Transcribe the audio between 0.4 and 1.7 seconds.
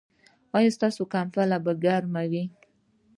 ایا ستاسو کمپله